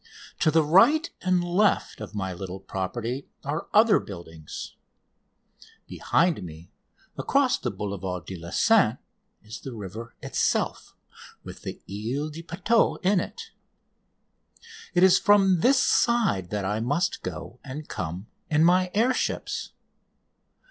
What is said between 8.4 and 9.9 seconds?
Seine, is the